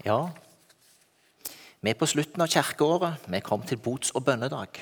Ja, 0.00 0.30
vi 1.84 1.92
er 1.92 1.96
på 2.00 2.06
slutten 2.08 2.40
av 2.40 2.48
kirkeåret. 2.48 3.26
Vi 3.28 3.40
kommet 3.44 3.68
til 3.68 3.80
bots- 3.80 4.14
og 4.16 4.24
bønnedag. 4.24 4.80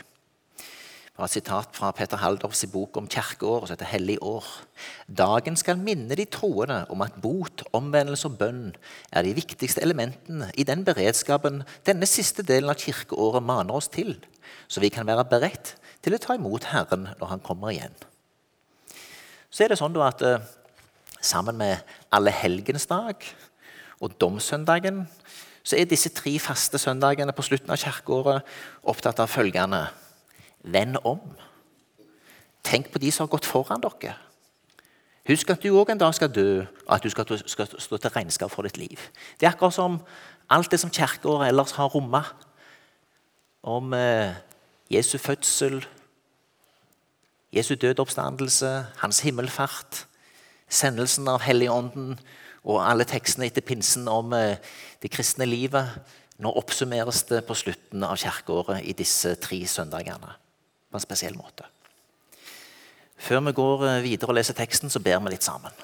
Var 1.18 1.24
et 1.24 1.32
sitat 1.34 1.74
fra 1.74 1.90
Peter 1.90 2.16
Haldorfs 2.22 2.64
bok 2.70 2.96
om 2.96 3.08
kirkeåret, 3.10 3.66
som 3.66 3.74
heter 3.74 3.86
'Hellig 3.86 4.18
år'. 4.22 4.62
Dagen 5.10 5.56
skal 5.56 5.76
minne 5.76 6.14
de 6.14 6.24
troende 6.24 6.86
om 6.90 7.02
at 7.02 7.20
bot, 7.22 7.64
omvendelse 7.72 8.28
og 8.28 8.38
bønn 8.38 8.76
er 9.12 9.22
de 9.22 9.34
viktigste 9.34 9.82
elementene 9.82 10.52
i 10.54 10.62
den 10.62 10.84
beredskapen 10.84 11.64
denne 11.84 12.06
siste 12.06 12.42
delen 12.42 12.70
av 12.70 12.76
kirkeåret 12.76 13.42
maner 13.42 13.74
oss 13.74 13.88
til, 13.88 14.24
så 14.68 14.80
vi 14.80 14.88
kan 14.88 15.06
være 15.06 15.24
beredt 15.24 15.74
til 16.02 16.14
å 16.14 16.18
ta 16.18 16.34
imot 16.34 16.64
Herren 16.64 17.08
når 17.20 17.26
Han 17.26 17.40
kommer 17.40 17.70
igjen. 17.70 17.94
Så 19.50 19.64
er 19.64 19.68
det 19.68 19.78
sånn 19.78 19.96
at 19.96 20.22
eh, 20.22 20.38
sammen 21.20 21.56
med 21.56 21.78
alle 22.12 22.30
helgens 22.30 22.86
dag 22.86 23.16
og 24.00 24.14
domssøndagen 24.20 25.06
så 25.62 25.76
er 25.76 25.88
disse 25.88 26.08
tre 26.14 26.38
faste 26.40 26.78
søndagene 26.78 27.34
på 27.36 27.44
slutten 27.44 27.72
av 27.74 27.80
kirkeåret 27.80 28.46
opptatt 28.88 29.20
av 29.20 29.28
følgende 29.28 29.86
Vend 30.68 30.98
om. 31.06 31.20
Tenk 32.66 32.90
på 32.92 32.98
de 32.98 33.12
som 33.14 33.26
har 33.26 33.32
gått 33.32 33.46
foran 33.46 33.82
dere. 33.84 34.16
Husk 35.28 35.50
at 35.52 35.62
du 35.62 35.70
òg 35.76 35.92
en 35.92 36.00
dag 36.00 36.14
skal 36.16 36.32
dø, 36.32 36.64
og 36.86 36.94
at 36.94 37.04
du 37.04 37.10
skal, 37.12 37.38
skal 37.44 37.68
stå 37.68 37.98
til 38.00 38.14
regnskap 38.14 38.50
for 38.50 38.64
ditt 38.64 38.80
liv. 38.80 39.00
Det 39.38 39.46
er 39.46 39.52
akkurat 39.52 39.76
som 39.76 40.00
alt 40.50 40.70
det 40.72 40.80
som 40.80 40.92
kirkeåret 40.92 41.50
ellers 41.50 41.76
har 41.76 41.92
rommet. 41.92 42.24
Om 43.62 43.92
eh, 43.94 44.32
Jesu 44.90 45.18
fødsel, 45.18 45.82
Jesu 47.52 47.74
dødoppstandelse, 47.74 48.86
hans 48.96 49.20
himmelfart, 49.20 50.06
sendelsen 50.68 51.28
av 51.28 51.44
Helligånden 51.44 52.18
og 52.64 52.82
alle 52.82 53.06
tekstene 53.08 53.48
etter 53.48 53.64
pinsen 53.64 54.08
om 54.10 54.32
eh, 54.36 54.58
det 55.02 55.10
kristne 55.12 55.46
livet. 55.48 55.98
Nå 56.38 56.52
oppsummeres 56.54 57.24
det 57.30 57.42
på 57.46 57.56
slutten 57.58 58.04
av 58.06 58.18
kirkeåret 58.20 58.86
i 58.86 58.94
disse 58.98 59.34
tre 59.42 59.60
søndagene 59.66 60.34
på 60.88 60.98
en 60.98 61.04
spesiell 61.04 61.36
måte. 61.38 61.66
Før 63.18 63.42
vi 63.48 63.54
går 63.58 63.86
eh, 63.88 64.02
videre 64.06 64.32
og 64.32 64.38
leser 64.38 64.56
teksten, 64.58 64.90
så 64.90 65.02
ber 65.02 65.20
vi 65.24 65.34
litt 65.34 65.46
sammen. 65.46 65.74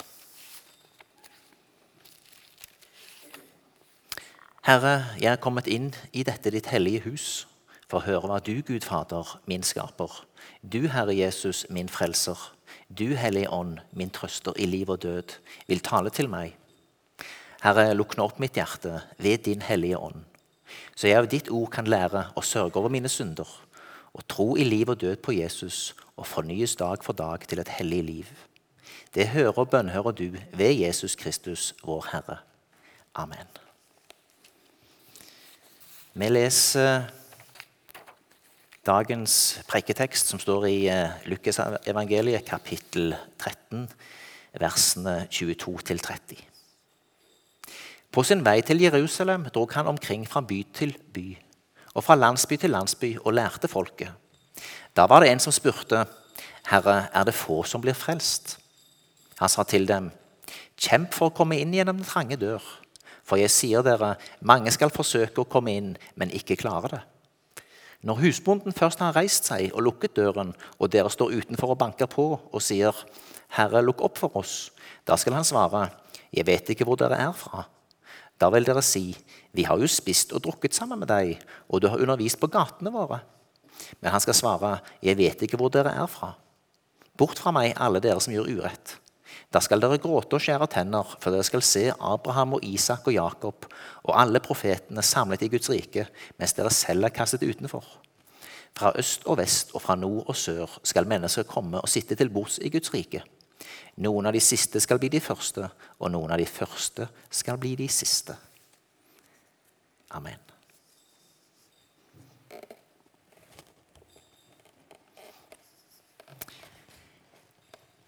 Herre, 4.65 4.95
jeg 5.21 5.29
er 5.29 5.43
kommet 5.45 5.67
inn 5.69 5.91
i 6.17 6.23
dette 6.25 6.49
ditt 6.55 6.71
hellige 6.73 7.05
hus 7.05 7.45
for 7.85 8.01
å 8.01 8.07
høre 8.07 8.31
hva 8.31 8.39
du, 8.41 8.55
Gud 8.65 8.87
Fader, 8.87 9.35
min 9.45 9.67
skaper, 9.67 10.23
du, 10.63 10.87
Herre 10.89 11.13
Jesus, 11.13 11.67
min 11.69 11.91
frelser, 11.93 12.39
du, 12.89 13.13
Hellige 13.19 13.51
Ånd, 13.53 13.83
min 13.93 14.09
trøster 14.09 14.57
i 14.57 14.65
liv 14.65 14.89
og 14.89 15.03
død, 15.05 15.37
vil 15.69 15.85
tale 15.85 16.09
til 16.15 16.31
meg. 16.33 16.57
Herre, 17.65 17.95
lukk 17.97 18.19
nå 18.19 18.27
opp 18.29 18.41
mitt 18.43 18.59
hjerte 18.59 18.99
ved 19.17 19.47
din 19.47 19.63
Hellige 19.65 19.97
Ånd, 19.97 20.21
så 20.93 21.09
jeg 21.09 21.17
av 21.17 21.29
ditt 21.33 21.49
ord 21.49 21.71
kan 21.73 21.89
lære 21.89 22.27
å 22.37 22.43
sørge 22.45 22.77
over 22.77 22.93
mine 22.93 23.09
synder 23.09 23.49
og 24.13 24.27
tro 24.29 24.51
i 24.61 24.67
liv 24.69 24.93
og 24.93 25.01
død 25.01 25.23
på 25.25 25.33
Jesus 25.39 25.95
og 26.13 26.29
fornyes 26.29 26.77
dag 26.77 27.01
for 27.07 27.17
dag 27.17 27.49
til 27.49 27.63
et 27.63 27.73
hellig 27.79 28.03
liv. 28.05 28.29
Det 29.17 29.31
hører 29.33 29.63
og 29.65 29.73
bønnhører 29.73 30.13
du 30.13 30.37
ved 30.53 30.77
Jesus 30.77 31.17
Kristus, 31.17 31.73
vår 31.81 32.11
Herre. 32.13 32.39
Amen. 33.17 33.49
Vi 36.15 36.29
leser 36.29 37.09
dagens 38.85 39.63
preiketekst, 39.71 40.29
som 40.29 40.39
står 40.43 40.69
i 40.69 40.81
Lukasevangeliet, 41.33 42.45
Lukas 42.45 42.51
kapittel 42.51 43.15
13, 43.41 43.89
versene 44.61 45.23
22-30. 45.33 46.54
På 48.15 48.23
sin 48.23 48.45
vei 48.47 48.61
til 48.63 48.79
Jerusalem 48.79 49.49
drog 49.51 49.73
han 49.75 49.89
omkring 49.91 50.23
fra 50.31 50.39
by 50.41 50.61
til 50.75 50.93
by 51.15 51.33
og 51.95 52.05
fra 52.07 52.15
landsby 52.15 52.55
til 52.63 52.71
landsby 52.71 53.09
og 53.25 53.35
lærte 53.35 53.67
folket. 53.69 54.13
Da 54.95 55.07
var 55.11 55.21
det 55.21 55.33
en 55.33 55.41
som 55.41 55.53
spurte, 55.53 56.07
'Herre, 56.71 57.09
er 57.15 57.25
det 57.25 57.35
få 57.35 57.63
som 57.63 57.81
blir 57.81 57.93
frelst?' 57.93 58.59
Han 59.41 59.49
sa 59.49 59.63
til 59.63 59.89
dem, 59.89 60.11
'Kjemp 60.77 61.15
for 61.15 61.27
å 61.27 61.35
komme 61.35 61.59
inn 61.59 61.75
gjennom 61.75 61.97
den 61.97 62.05
trange 62.05 62.37
dør.' 62.37 62.81
For 63.25 63.37
jeg 63.37 63.51
sier 63.51 63.83
dere, 63.83 64.15
mange 64.41 64.71
skal 64.71 64.91
forsøke 64.91 65.41
å 65.41 65.51
komme 65.51 65.73
inn, 65.73 65.97
men 66.15 66.31
ikke 66.31 66.57
klare 66.57 66.89
det. 66.89 67.01
Når 68.03 68.15
husbonden 68.15 68.73
først 68.73 68.99
har 68.99 69.17
reist 69.17 69.45
seg 69.45 69.73
og 69.75 69.83
lukket 69.83 70.17
døren, 70.17 70.55
og 70.79 70.93
dere 70.93 71.11
står 71.11 71.33
utenfor 71.33 71.71
og 71.71 71.79
banker 71.79 72.07
på 72.07 72.41
og 72.53 72.63
sier, 72.63 72.93
'Herre, 73.49 73.83
lukk 73.83 74.03
opp 74.03 74.19
for 74.19 74.37
oss', 74.37 74.71
da 75.07 75.17
skal 75.17 75.33
han 75.33 75.45
svare, 75.45 75.91
'Jeg 76.33 76.47
vet 76.47 76.69
ikke 76.69 76.85
hvor 76.85 76.97
dere 76.97 77.19
er 77.19 77.33
fra.' 77.33 77.74
Da 78.45 78.51
vil 78.53 78.67
dere 78.67 78.83
si, 78.85 79.17
'Vi 79.55 79.65
har 79.65 79.79
jo 79.81 79.87
spist 79.89 80.33
og 80.37 80.43
drukket 80.45 80.75
sammen 80.75 80.99
med 80.99 81.09
deg, 81.09 81.39
og 81.69 81.81
du 81.81 81.89
har 81.89 81.97
undervist 81.97 82.41
på 82.41 82.51
gatene 82.53 82.93
våre.' 82.93 83.23
Men 84.03 84.13
han 84.13 84.21
skal 84.21 84.35
svare, 84.35 84.81
'Jeg 85.03 85.17
vet 85.17 85.43
ikke 85.43 85.57
hvor 85.57 85.71
dere 85.71 85.95
er 85.95 86.07
fra.' 86.07 86.35
Bort 87.17 87.39
fra 87.39 87.53
meg, 87.53 87.73
alle 87.77 88.01
dere 88.01 88.21
som 88.21 88.35
gjør 88.35 88.51
urett. 88.51 88.99
Da 89.53 89.61
skal 89.61 89.81
dere 89.81 89.99
gråte 89.99 90.35
og 90.35 90.43
skjære 90.43 90.69
tenner, 90.69 91.07
for 91.21 91.31
dere 91.31 91.45
skal 91.47 91.63
se 91.63 91.93
Abraham 92.01 92.55
og 92.55 92.65
Isak 92.65 93.07
og 93.07 93.15
Jakob 93.15 93.67
og 94.03 94.21
alle 94.21 94.41
profetene 94.41 95.03
samlet 95.03 95.43
i 95.43 95.49
Guds 95.49 95.71
rike, 95.71 96.09
mens 96.39 96.53
dere 96.53 96.71
selv 96.71 97.05
er 97.05 97.15
kastet 97.15 97.43
utenfor. 97.43 97.85
Fra 98.75 98.93
øst 98.99 99.25
og 99.27 99.39
vest 99.39 99.71
og 99.75 99.83
fra 99.83 99.95
nord 99.95 100.25
og 100.27 100.37
sør 100.37 100.79
skal 100.83 101.07
mennesker 101.07 101.47
komme 101.47 101.81
og 101.81 101.89
sitte 101.89 102.15
til 102.15 102.31
bords 102.31 102.59
i 102.59 102.69
Guds 102.69 102.93
rike. 102.93 103.23
Noen 104.03 104.27
av 104.27 104.35
de 104.35 104.43
siste 104.43 104.81
skal 104.83 104.99
bli 104.99 105.11
de 105.13 105.21
første, 105.23 105.69
og 105.99 106.11
noen 106.11 106.33
av 106.35 106.41
de 106.41 106.49
første 106.49 107.07
skal 107.31 107.61
bli 107.61 107.75
de 107.79 107.89
siste. 107.91 108.37
Amen. 110.15 110.41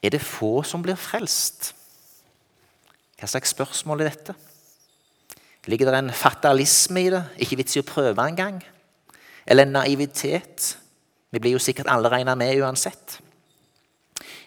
Er 0.02 0.12
det 0.14 0.22
få 0.22 0.60
som 0.62 0.84
blir 0.84 0.98
frelst? 0.98 1.72
Hva 3.16 3.26
slags 3.30 3.54
spørsmål 3.54 4.04
er 4.04 4.12
dette? 4.12 4.34
Ligger 5.66 5.90
det 5.90 5.98
en 5.98 6.14
fatalisme 6.14 7.02
i 7.02 7.10
det? 7.10 7.22
Ikke 7.42 7.58
vits 7.58 7.74
i 7.74 7.82
å 7.82 7.86
prøve 7.86 8.22
engang? 8.22 8.60
Eller 9.46 9.66
en 9.66 9.74
naivitet? 9.80 10.76
Vi 11.34 11.42
blir 11.42 11.56
jo 11.56 11.62
sikkert 11.62 11.90
alle 11.90 12.12
regna 12.12 12.36
med 12.38 12.60
uansett. 12.62 13.18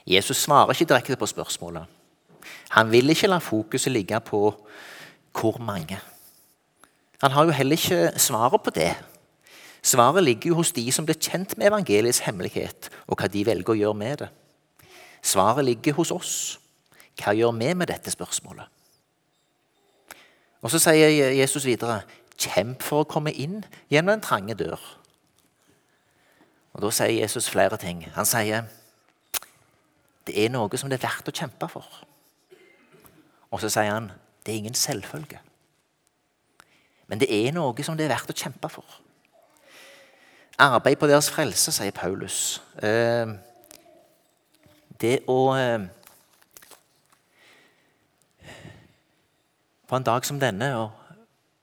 Jesus 0.09 0.37
svarer 0.37 0.73
ikke 0.73 0.89
direkte 0.89 1.15
på 1.15 1.25
spørsmålet. 1.29 1.85
Han 2.69 2.91
vil 2.91 3.09
ikke 3.09 3.27
la 3.27 3.37
fokuset 3.37 3.91
ligge 3.93 4.19
på 4.19 4.41
hvor 5.39 5.57
mange. 5.61 5.99
Han 7.21 7.31
har 7.31 7.45
jo 7.45 7.51
heller 7.51 7.77
ikke 7.77 8.19
svaret 8.19 8.61
på 8.61 8.69
det. 8.69 8.95
Svaret 9.81 10.23
ligger 10.23 10.47
jo 10.47 10.55
hos 10.55 10.71
de 10.71 10.91
som 10.91 11.05
blir 11.05 11.19
kjent 11.19 11.57
med 11.57 11.67
evangeliets 11.67 12.19
hemmelighet, 12.19 12.89
og 13.07 13.19
hva 13.19 13.27
de 13.27 13.45
velger 13.45 13.73
å 13.73 13.77
gjøre 13.77 13.99
med 13.99 14.17
det. 14.23 14.29
Svaret 15.21 15.65
ligger 15.65 15.93
hos 15.93 16.11
oss. 16.11 16.33
Hva 17.19 17.35
gjør 17.35 17.51
vi 17.51 17.73
med 17.73 17.87
dette 17.87 18.11
spørsmålet? 18.11 18.65
Og 20.61 20.71
Så 20.71 20.79
sier 20.79 21.31
Jesus 21.31 21.65
videre, 21.65 22.01
'Kjemp 22.37 22.81
for 22.83 23.03
å 23.03 23.07
komme 23.07 23.31
inn 23.31 23.65
gjennom 23.91 24.13
den 24.13 24.21
trange 24.21 24.55
dør'. 24.55 24.97
Og 26.73 26.81
Da 26.81 26.89
sier 26.91 27.21
Jesus 27.21 27.49
flere 27.49 27.77
ting. 27.77 28.11
Han 28.15 28.25
sier, 28.25 28.63
'Det 30.29 30.45
er 30.45 30.50
noe 30.53 30.78
som 30.78 30.90
det 30.90 31.00
er 31.00 31.07
verdt 31.07 31.29
å 31.31 31.34
kjempe 31.34 31.66
for'. 31.66 32.06
Og 33.50 33.62
så 33.62 33.69
sier 33.69 33.90
han, 33.90 34.12
'Det 34.45 34.53
er 34.53 34.57
ingen 34.57 34.73
selvfølge'. 34.73 35.40
Men 37.07 37.19
det 37.19 37.47
er 37.47 37.51
noe 37.51 37.84
som 37.84 37.97
det 37.97 38.06
er 38.06 38.13
verdt 38.13 38.29
å 38.29 38.38
kjempe 38.38 38.69
for. 38.69 38.85
Arbeid 40.59 41.00
på 41.00 41.07
deres 41.07 41.29
frelse, 41.29 41.72
sier 41.72 41.91
Paulus. 41.91 42.62
Eh, 42.78 43.25
det 45.01 45.23
å 45.28 45.56
eh, 45.57 45.88
På 49.88 49.95
en 49.95 50.03
dag 50.03 50.25
som 50.25 50.38
denne 50.39 50.68
å 50.78 50.91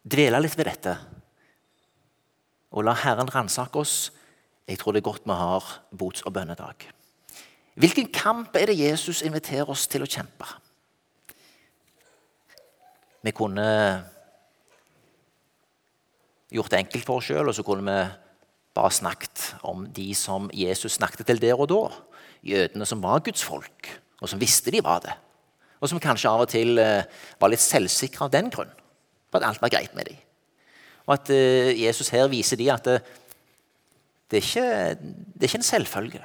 dvele 0.03 0.40
litt 0.40 0.56
ved 0.58 0.67
dette 0.67 0.99
og 2.73 2.82
la 2.82 2.96
Herren 2.99 3.31
ransake 3.31 3.79
oss 3.79 4.11
Jeg 4.67 4.81
tror 4.81 4.93
det 4.93 5.05
er 5.05 5.11
godt 5.12 5.23
vi 5.23 5.32
har 5.32 5.62
bots- 5.94 6.26
og 6.26 6.32
bønnedag. 6.32 6.88
Hvilken 7.76 8.08
kamp 8.08 8.56
er 8.56 8.70
det 8.70 8.78
Jesus 8.78 9.20
inviterer 9.26 9.69
oss 9.69 9.84
til 9.90 10.05
å 10.05 10.08
kjempe? 10.08 10.49
Vi 13.20 13.32
kunne 13.37 13.67
gjort 16.56 16.73
det 16.73 16.81
enkelt 16.81 17.05
for 17.05 17.20
oss 17.20 17.28
sjøl, 17.28 17.50
og 17.50 17.56
så 17.56 17.64
kunne 17.67 17.84
vi 17.84 17.99
bare 18.76 18.93
snakket 18.96 19.43
om 19.69 19.84
de 19.93 20.08
som 20.17 20.49
Jesus 20.56 20.96
snakket 20.96 21.28
til 21.28 21.43
der 21.43 21.61
og 21.61 21.69
da. 21.73 21.82
Jødene 22.46 22.88
som 22.88 23.02
var 23.05 23.20
Guds 23.26 23.44
folk, 23.44 23.90
og 24.23 24.31
som 24.31 24.40
visste 24.40 24.73
de 24.73 24.81
var 24.84 25.02
det. 25.05 25.12
Og 25.81 25.90
som 25.90 26.00
kanskje 26.00 26.32
av 26.32 26.46
og 26.46 26.49
til 26.49 26.81
eh, 26.81 27.05
var 27.40 27.52
litt 27.52 27.61
selvsikre 27.61 28.25
av 28.25 28.32
den 28.32 28.49
grunn, 28.52 28.73
på 29.28 29.40
at 29.40 29.44
alt 29.50 29.61
var 29.61 29.75
greit 29.75 29.93
med 29.99 30.08
dem. 30.08 30.23
Og 31.05 31.19
at 31.19 31.32
eh, 31.34 31.75
Jesus 31.76 32.08
her 32.14 32.31
viser 32.32 32.56
dem 32.56 32.73
at 32.73 32.88
det, 32.88 32.96
det, 34.31 34.40
er, 34.40 34.46
ikke, 34.46 34.70
det 35.37 35.44
er 35.44 35.50
ikke 35.50 35.61
en 35.61 35.70
selvfølge. 35.75 36.25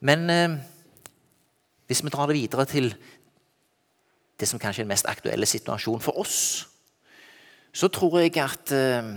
Men 0.00 0.30
eh, 0.30 0.58
hvis 1.86 2.04
vi 2.04 2.12
drar 2.12 2.26
det 2.26 2.36
videre 2.36 2.64
til 2.68 2.92
det 4.38 4.48
som 4.48 4.58
kanskje 4.58 4.82
er 4.82 4.86
den 4.86 4.92
mest 4.92 5.08
aktuelle 5.08 5.46
situasjonen 5.46 6.02
for 6.04 6.20
oss, 6.20 6.68
så 7.72 7.88
tror 7.88 8.18
jeg 8.20 8.36
at 8.42 8.72
eh, 8.72 9.14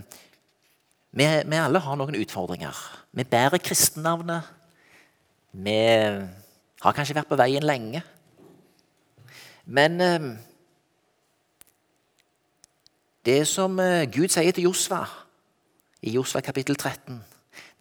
vi, 1.12 1.26
vi, 1.26 1.56
alle 1.60 1.80
har 1.80 1.98
noen 2.00 2.16
utfordringer. 2.16 2.78
Vi 3.12 3.24
bærer 3.24 3.60
kristennavnet. 3.60 4.48
Vi 5.52 5.78
har 6.82 6.96
kanskje 6.96 7.18
vært 7.18 7.30
på 7.30 7.38
veien 7.40 7.66
lenge. 7.68 8.04
Men 9.66 10.02
eh, 10.02 10.30
det 13.26 13.44
som 13.48 13.80
eh, 13.80 14.08
Gud 14.12 14.32
sier 14.34 14.56
til 14.56 14.70
Josva 14.70 15.04
i 16.02 16.16
Josva 16.16 16.42
kapittel 16.42 16.76
13 16.76 17.20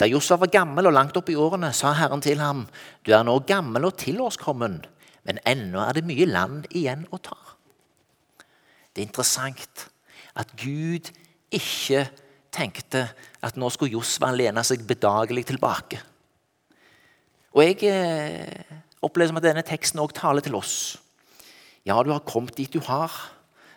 Da 0.00 0.06
Josva 0.08 0.38
var 0.40 0.48
gammel 0.48 0.88
og 0.88 0.94
langt 0.96 1.16
opp 1.20 1.28
i 1.28 1.36
årene, 1.36 1.74
sa 1.76 1.92
Herren 1.92 2.22
til 2.24 2.40
ham, 2.40 2.64
Du 3.04 3.12
er 3.12 3.24
nå 3.24 3.36
gammel 3.44 3.84
og 3.84 3.98
tilårskommen, 4.00 4.80
men 5.28 5.40
ennå 5.44 5.82
er 5.84 5.98
det 5.98 6.06
mye 6.08 6.24
land 6.24 6.70
igjen 6.72 7.04
å 7.12 7.18
ta. 7.20 7.36
Det 8.94 9.02
er 9.02 9.08
interessant 9.10 9.90
at 10.40 10.54
Gud 10.56 11.10
ikke 11.52 12.06
tenkte 12.50 13.10
at 13.44 13.58
nå 13.60 13.68
skulle 13.68 13.92
Josva 13.92 14.32
lene 14.32 14.64
seg 14.64 14.86
bedagelig 14.88 15.50
tilbake. 15.52 16.00
Og 17.52 17.60
jeg 17.66 17.84
eh, 17.90 18.80
opplever 19.04 19.34
som 19.34 19.40
at 19.40 19.48
denne 19.50 19.66
teksten 19.66 20.00
også 20.00 20.16
taler 20.16 20.46
til 20.46 20.56
oss. 20.56 20.96
Ja, 21.84 22.00
du 22.00 22.12
har 22.14 22.24
kommet 22.24 22.56
dit 22.56 22.72
du 22.72 22.80
har, 22.88 23.12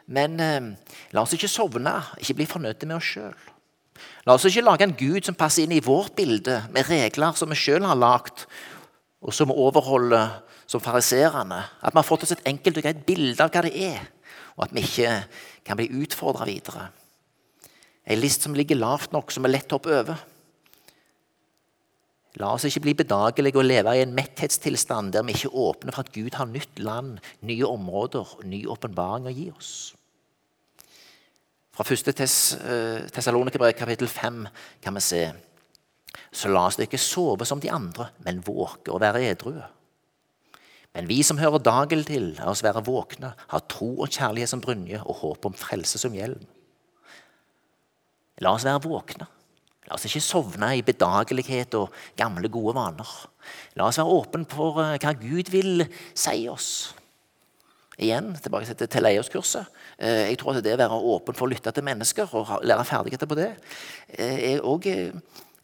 men 0.07 0.39
eh, 0.39 0.71
la 1.11 1.25
oss 1.25 1.35
ikke 1.35 1.51
sovne, 1.51 1.97
ikke 2.21 2.39
bli 2.39 2.47
fornøyde 2.47 2.87
med 2.87 3.01
oss 3.01 3.11
sjøl. 3.11 3.35
La 4.23 4.37
oss 4.37 4.45
ikke 4.47 4.63
lage 4.63 4.85
en 4.87 4.95
gud 4.95 5.25
som 5.27 5.35
passer 5.35 5.65
inn 5.65 5.75
i 5.75 5.83
vårt 5.83 6.15
bilde, 6.15 6.61
med 6.71 6.87
regler 6.87 7.35
som 7.35 7.51
vi 7.51 7.59
sjøl 7.59 7.83
har 7.83 7.99
lagd, 7.99 8.45
og 9.23 9.35
som 9.35 9.51
vi 9.51 9.59
overholder 9.59 10.39
som 10.69 10.83
fariserene. 10.83 11.59
At 11.83 11.91
vi 11.91 11.99
har 11.99 12.07
fått 12.07 12.23
oss 12.23 12.35
et 12.35 12.45
enkelt 12.47 12.79
og 12.79 12.85
greit 12.85 13.05
bilde 13.07 13.43
av 13.43 13.51
hva 13.51 13.63
det 13.65 13.73
er, 13.75 14.05
og 14.55 14.67
at 14.67 14.75
vi 14.75 14.83
ikke 14.85 15.15
kan 15.67 15.79
bli 15.79 15.89
utfordra 16.03 16.47
videre. 16.47 16.87
Ei 18.07 18.15
list 18.19 18.43
som 18.43 18.55
ligger 18.55 18.79
lavt 18.79 19.11
nok, 19.15 19.31
som 19.31 19.43
er 19.47 19.55
lett 19.55 19.71
å 19.71 19.79
hoppe 19.79 19.91
over. 19.95 20.23
La 22.41 22.49
oss 22.55 22.65
ikke 22.65 22.81
bli 22.87 22.95
bedagelige 22.97 23.59
og 23.61 23.67
leve 23.67 23.91
i 23.93 24.01
en 24.01 24.15
metthetstilstand 24.15 25.13
der 25.13 25.25
vi 25.27 25.35
ikke 25.35 25.51
åpner 25.53 25.93
for 25.93 26.01
at 26.01 26.15
Gud 26.15 26.39
har 26.39 26.49
nytt 26.49 26.79
land, 26.81 27.19
nye 27.45 27.67
områder 27.67 28.39
ny 28.49 28.63
åpenbaring 28.71 29.27
å 29.29 29.35
gi 29.35 29.51
oss. 29.53 29.73
Fra 31.73 31.83
1. 31.89 32.09
Eh, 32.13 33.07
Tessalonikerbrev 33.09 33.73
kapittel 33.73 34.07
5 34.07 34.47
kan 34.81 34.93
vi 34.93 35.01
se 35.01 35.23
Så 36.31 36.49
la 36.49 36.67
oss 36.67 36.77
ikke 36.77 36.99
sove 37.01 37.45
som 37.45 37.59
de 37.61 37.71
andre, 37.73 38.11
men 38.25 38.43
våke 38.45 38.91
og 38.93 39.01
være 39.01 39.23
edrue. 39.31 39.63
Men 40.93 41.07
vi 41.09 41.23
som 41.25 41.39
hører 41.41 41.61
dagen 41.65 42.03
til, 42.05 42.35
la 42.37 42.51
oss 42.51 42.61
være 42.61 42.83
våkne, 42.85 43.33
ha 43.49 43.59
tro 43.69 43.95
og 44.01 44.09
kjærlighet 44.13 44.49
som 44.49 44.61
brynje 44.61 45.01
og 45.01 45.15
håp 45.23 45.45
om 45.49 45.57
frelse 45.57 45.97
som 45.97 46.13
hjelm. 46.13 46.41
La 48.41 48.53
oss 48.53 48.65
være 48.65 48.83
våkne. 48.85 49.25
La 49.87 49.97
oss 49.97 50.05
ikke 50.05 50.21
sovne 50.21 50.75
i 50.77 50.85
bedagelighet 50.85 51.73
og 51.77 51.93
gamle, 52.17 52.49
gode 52.49 52.75
vaner. 52.77 53.09
La 53.77 53.89
oss 53.89 53.97
være 53.97 54.19
åpne 54.21 54.49
for 54.49 54.81
eh, 54.85 54.99
hva 55.01 55.17
Gud 55.17 55.49
vil 55.53 55.87
si 56.13 56.45
oss. 56.49 56.93
Igjen, 58.01 58.31
tilbake 58.41 58.73
til 58.73 58.89
Teleios-kurset. 58.89 59.67
Eh, 59.99 60.29
jeg 60.31 60.37
tror 60.41 60.57
at 60.57 60.63
det 60.65 60.73
å 60.73 60.81
være 60.81 61.01
åpen 61.13 61.37
for 61.37 61.45
å 61.45 61.51
lytte 61.51 61.71
til 61.71 61.85
mennesker 61.85 62.31
og 62.33 62.55
lære 62.65 62.85
ferdigheter 62.89 63.29
på 63.29 63.37
det, 63.37 63.51
eh, 64.09 64.53
er 64.53 64.65
òg 64.65 64.87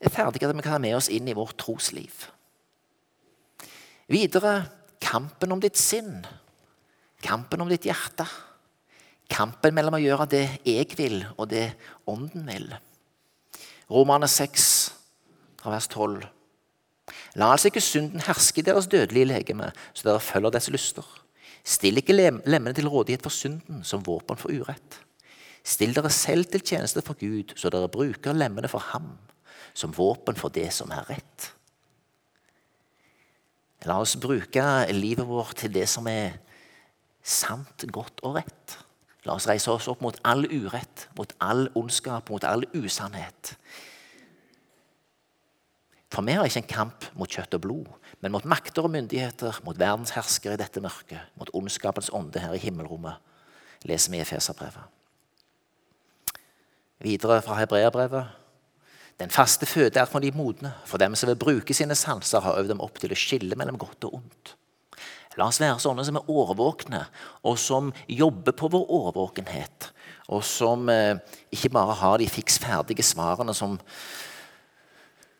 ferdigheter 0.05 0.53
vi 0.53 0.61
kan 0.61 0.77
ha 0.77 0.77
med 0.77 0.95
oss 0.95 1.09
inn 1.09 1.27
i 1.27 1.33
vårt 1.33 1.57
trosliv. 1.57 2.29
Videre 4.09 4.69
kampen 5.01 5.51
om 5.51 5.59
ditt 5.59 5.77
sinn. 5.77 6.25
Kampen 7.21 7.61
om 7.61 7.69
ditt 7.69 7.85
hjerte. 7.85 8.27
Kampen 9.29 9.73
mellom 9.73 9.97
å 9.97 10.01
gjøre 10.01 10.29
det 10.29 10.45
jeg 10.65 10.89
vil, 10.97 11.25
og 11.37 11.49
det 11.49 11.73
Ånden 12.09 12.47
vil. 12.47 12.69
Romane 13.89 14.27
6, 14.27 14.65
vers 15.65 15.87
12. 15.87 16.23
La 17.37 17.51
altså 17.53 17.69
ikke 17.69 17.81
synden 17.81 18.23
herske 18.25 18.61
i 18.61 18.65
deres 18.65 18.87
dødelige 18.89 19.29
legeme, 19.29 19.71
så 19.93 20.07
dere 20.07 20.23
følger 20.23 20.53
dets 20.53 20.69
lyster. 20.73 21.05
Still 21.69 22.01
ikke 22.01 22.16
lemmene 22.18 22.74
til 22.74 22.89
rådighet 22.89 23.21
for 23.21 23.33
synden 23.33 23.83
som 23.86 24.01
våpen 24.06 24.39
for 24.39 24.50
urett. 24.50 24.98
Still 25.62 25.94
dere 25.94 26.10
selv 26.10 26.48
til 26.50 26.63
tjeneste 26.66 27.04
for 27.06 27.19
Gud, 27.19 27.54
så 27.60 27.69
dere 27.69 27.92
bruker 27.92 28.33
lemmene 28.33 28.71
for 28.71 28.81
ham 28.94 29.12
som 29.77 29.94
våpen 29.94 30.38
for 30.39 30.50
det 30.54 30.71
som 30.74 30.89
er 30.92 31.06
rett. 31.12 31.51
La 33.88 34.00
oss 34.01 34.18
bruke 34.19 34.63
livet 34.92 35.27
vårt 35.27 35.62
til 35.62 35.71
det 35.71 35.86
som 35.88 36.07
er 36.12 36.39
sant, 37.24 37.86
godt 37.94 38.24
og 38.27 38.39
rett. 38.39 38.75
La 39.27 39.36
oss 39.38 39.48
reise 39.48 39.69
oss 39.72 39.88
opp 39.92 40.01
mot 40.04 40.18
all 40.27 40.48
urett, 40.50 41.06
mot 41.15 41.31
all 41.44 41.68
ondskap, 41.77 42.31
mot 42.31 42.44
all 42.48 42.65
usannhet. 42.74 43.54
For 46.10 46.25
vi 46.25 46.36
har 46.36 46.48
ikke 46.50 46.63
en 46.63 46.74
kamp 46.74 47.10
mot 47.19 47.30
kjøtt 47.30 47.56
og 47.60 47.63
blod, 47.63 48.08
men 48.19 48.33
mot 48.33 48.45
makter 48.45 48.83
og 48.83 48.92
myndigheter, 48.92 49.62
mot 49.63 49.80
verdens 49.80 50.12
herskere 50.16 50.57
i 50.57 50.62
dette 50.62 50.83
mørket, 50.83 51.31
mot 51.39 51.51
ondskapens 51.56 52.12
ånde 52.16 52.42
her 52.44 52.56
i 52.56 52.62
himmelrommet, 52.62 53.16
leser 53.88 54.12
vi 54.12 54.19
i 54.19 54.24
Efeserbrevet. 54.25 54.83
Videre 57.00 57.39
fra 57.42 57.56
Hebreabrevet. 57.62 58.36
Den 59.19 59.31
faste 59.31 59.68
føde 59.68 60.00
er 60.00 60.07
for 60.07 60.24
de 60.24 60.31
modne, 60.36 60.74
for 60.88 61.00
dem 61.00 61.16
som 61.16 61.31
vil 61.31 61.39
bruke 61.39 61.75
sine 61.75 61.95
sanser, 61.95 62.44
har 62.44 62.60
øvd 62.60 62.74
dem 62.74 62.83
opp 62.83 63.00
til 63.00 63.12
å 63.12 63.19
skille 63.19 63.56
mellom 63.60 63.80
godt 63.80 64.07
og 64.07 64.19
ondt. 64.19 64.56
La 65.39 65.48
oss 65.48 65.62
være 65.62 65.80
sånne 65.80 66.04
som 66.04 66.18
er 66.19 66.31
årvåkne, 66.31 67.00
og 67.48 67.56
som 67.62 67.94
jobber 68.12 68.56
på 68.60 68.68
vår 68.74 68.89
årvåkenhet. 69.00 69.92
Og 70.36 70.44
som 70.44 70.89
eh, 70.92 71.19
ikke 71.56 71.72
bare 71.72 71.95
har 72.01 72.19
de 72.19 72.27
fiks 72.27 72.60
ferdige 72.60 73.06
svarene 73.06 73.56
som, 73.56 73.77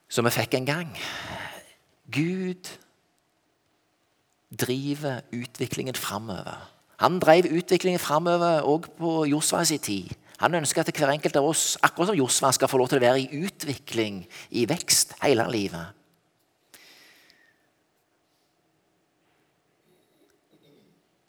som 0.08 0.28
vi 0.28 0.36
fikk 0.38 0.56
en 0.56 0.70
gang. 0.70 0.94
Gud 2.12 2.70
driver 4.60 5.22
utviklingen 5.34 5.96
framover. 5.96 6.72
Han 7.00 7.20
drev 7.20 7.46
utviklingen 7.52 8.00
framover 8.00 8.66
òg 8.68 8.90
på 8.98 9.26
Josvas 9.30 9.72
tid. 9.82 10.10
Han 10.40 10.56
ønsker 10.56 10.82
at 10.82 10.92
hver 10.96 11.12
enkelt 11.12 11.36
av 11.36 11.46
oss 11.48 11.78
akkurat 11.84 12.10
som 12.10 12.18
Josva, 12.18 12.52
skal 12.52 12.68
få 12.72 12.80
lov 12.80 12.90
til 12.90 13.00
å 13.00 13.04
være 13.04 13.22
i 13.22 13.42
utvikling, 13.44 14.24
i 14.56 14.66
vekst, 14.68 15.18
hele 15.24 15.46
livet. 15.52 15.96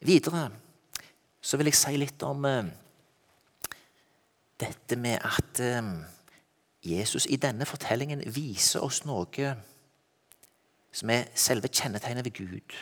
Videre 0.01 0.47
så 1.43 1.59
vil 1.59 1.69
jeg 1.69 1.77
si 1.77 1.97
litt 1.99 2.23
om 2.25 2.47
uh, 2.47 2.69
dette 4.61 4.97
med 4.97 5.19
at 5.27 5.61
uh, 5.61 5.91
Jesus 6.87 7.27
i 7.29 7.37
denne 7.41 7.67
fortellingen 7.69 8.23
viser 8.33 8.85
oss 8.87 9.03
noe 9.05 9.27
som 10.93 11.11
er 11.11 11.29
selve 11.35 11.69
kjennetegnet 11.69 12.25
ved 12.25 12.33
Gud. 12.37 12.77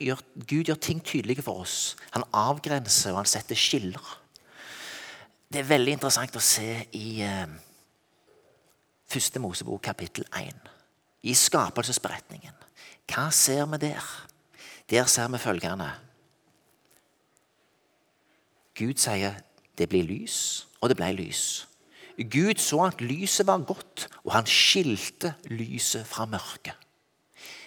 Gjør, 0.00 0.20
Gud 0.48 0.64
gjør 0.64 0.78
ting 0.78 1.00
tydelige 1.04 1.42
for 1.42 1.64
oss. 1.64 1.96
Han 2.14 2.26
avgrenser 2.32 3.12
og 3.12 3.22
han 3.22 3.30
setter 3.30 3.58
skiller. 3.58 4.20
Det 5.50 5.62
er 5.62 5.70
veldig 5.70 5.96
interessant 5.96 6.36
å 6.36 6.42
se 6.42 6.68
i 6.98 7.08
eh, 7.22 7.48
Første 9.14 9.38
Mosebok 9.38 9.82
kapittel 9.84 10.24
1. 10.34 10.70
I 11.22 11.34
skapelsesberetningen. 11.38 12.54
Hva 13.06 13.28
ser 13.30 13.66
vi 13.70 13.78
der? 13.84 14.06
Der 14.90 15.06
ser 15.06 15.28
vi 15.30 15.38
følgende. 15.38 15.90
Gud 18.74 18.98
sier 18.98 19.36
det 19.78 19.88
blir 19.88 20.02
lys, 20.06 20.66
og 20.80 20.90
det 20.90 20.96
ble 20.98 21.12
lys. 21.14 21.66
Gud 22.18 22.60
så 22.62 22.84
at 22.86 23.00
lyset 23.02 23.46
var 23.46 23.64
godt, 23.66 24.08
og 24.24 24.32
han 24.36 24.46
skilte 24.46 25.34
lyset 25.50 26.06
fra 26.06 26.26
mørket. 26.30 26.76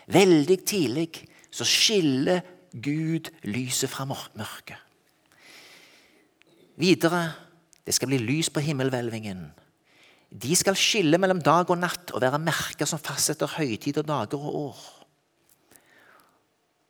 Veldig 0.07 0.59
tidlig 0.63 1.09
så 1.51 1.65
skiller 1.67 2.39
Gud 2.71 3.27
lyset 3.43 3.91
fra 3.91 4.05
mørket. 4.07 4.77
Videre 6.77 7.33
det 7.87 7.95
skal 7.95 8.11
bli 8.11 8.19
lys 8.19 8.49
på 8.51 8.59
himmelhvelvingen. 8.59 9.45
De 10.27 10.55
skal 10.59 10.75
skille 10.75 11.17
mellom 11.17 11.39
dag 11.41 11.69
og 11.71 11.79
natt 11.79 12.11
og 12.11 12.21
være 12.21 12.39
merker 12.43 12.87
som 12.87 12.99
fastsetter 12.99 13.47
høytider, 13.47 14.03
dager 14.03 14.39
og 14.39 14.55
år. 14.59 14.81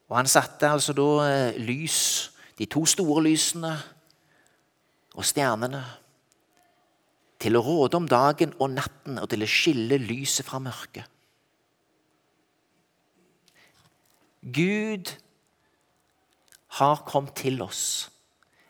Og 0.10 0.18
Han 0.18 0.28
satte 0.28 0.70
altså 0.70 0.94
da 0.98 1.08
eh, 1.28 1.60
lys, 1.62 2.32
de 2.58 2.66
to 2.66 2.86
store 2.86 3.24
lysene 3.24 3.76
og 5.14 5.26
stjernene, 5.26 5.84
til 7.42 7.58
å 7.58 7.64
råde 7.64 8.00
om 8.00 8.08
dagen 8.10 8.54
og 8.58 8.74
natten 8.74 9.20
og 9.22 9.30
til 9.32 9.46
å 9.46 9.50
skille 9.50 10.00
lyset 10.02 10.48
fra 10.48 10.60
mørket. 10.64 11.06
Gud 14.42 15.12
har 16.80 17.04
kommet 17.08 17.36
til 17.38 17.62
oss. 17.62 18.10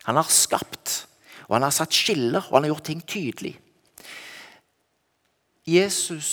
Han 0.08 0.18
har 0.18 0.30
skapt, 0.32 1.06
og 1.48 1.58
han 1.58 1.68
har 1.68 1.76
satt 1.76 1.94
skiller, 1.94 2.48
og 2.48 2.58
han 2.58 2.66
har 2.66 2.74
gjort 2.74 2.88
ting 2.90 3.04
tydelig. 3.04 3.54
Jesus 5.68 6.30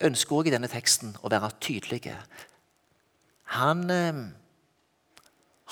ønsker 0.00 0.36
også 0.36 0.48
i 0.48 0.54
denne 0.54 0.70
teksten 0.70 1.16
å 1.20 1.30
være 1.32 1.50
tydelig. 1.60 2.14
Han 3.58 3.82
eh, 3.90 4.20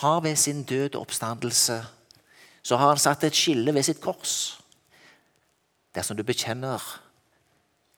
har 0.02 0.18
ved 0.26 0.36
sin 0.36 0.64
død 0.66 0.98
og 0.98 1.06
oppstandelse 1.06 1.78
så 2.68 2.76
har 2.76 2.92
han 2.92 3.00
satt 3.00 3.24
et 3.24 3.36
skille 3.36 3.72
ved 3.74 3.86
sitt 3.86 4.00
kors. 4.02 4.58
Dersom 5.94 6.16
du 6.16 6.24
bekjenner 6.26 6.82